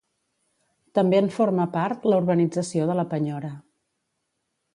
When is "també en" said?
0.99-1.29